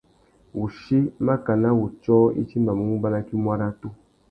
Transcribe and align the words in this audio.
Wuchí 0.59 0.97
makana 1.27 1.69
wutiō 1.79 2.17
i 2.41 2.43
timbamú 2.51 2.83
mubanaki 2.91 3.35
muaratu. 3.45 3.97